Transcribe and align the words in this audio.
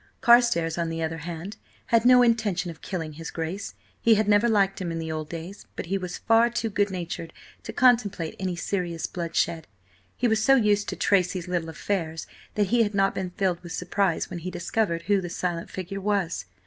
Carstares, 0.19 0.79
on 0.79 0.89
the 0.89 1.03
other 1.03 1.19
hand, 1.19 1.57
had 1.93 2.05
no 2.05 2.23
intention 2.23 2.71
of 2.71 2.81
killing 2.81 3.13
his 3.13 3.29
Grace. 3.29 3.75
He 4.01 4.15
had 4.15 4.27
never 4.27 4.49
liked 4.49 4.81
him 4.81 4.91
in 4.91 4.97
the 4.97 5.11
old 5.11 5.29
days, 5.29 5.67
but 5.75 5.85
he 5.85 5.97
was 5.99 6.17
far 6.17 6.49
too 6.49 6.71
good 6.71 6.89
natured 6.89 7.31
to 7.61 7.71
contemplate 7.71 8.35
any 8.39 8.55
serious 8.55 9.05
bloodshed. 9.05 9.67
He 10.17 10.27
was 10.27 10.43
so 10.43 10.55
used 10.55 10.89
to 10.89 10.95
Tracy's 10.95 11.47
little 11.47 11.69
affairs 11.69 12.25
that 12.55 12.69
he 12.69 12.81
had 12.81 12.95
not 12.95 13.13
been 13.13 13.29
filled 13.29 13.61
with 13.61 13.73
surprise 13.73 14.27
when 14.27 14.39
he 14.39 14.49
discovered 14.49 15.03
who 15.03 15.21
the 15.21 15.29
silent 15.29 15.69
figure 15.69 16.01
was. 16.01 16.45